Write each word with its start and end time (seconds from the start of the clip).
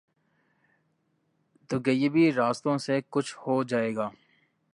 تو 1.69 1.75
غیبی 1.85 2.31
راستوں 2.31 2.77
سے 2.77 2.99
کچھ 3.09 3.37
ہو 3.37 3.63
جائے 3.63 3.95
گا۔ 3.95 4.09